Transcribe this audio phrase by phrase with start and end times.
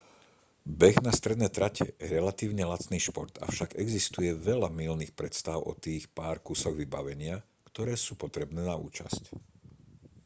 [0.79, 6.03] beh na stredné trate je relatívne lacný šport avšak existuje veľa mylných predstáv o tých
[6.17, 7.35] pár kusoch vybavenia
[7.69, 9.23] ktoré sú potrebné na účasť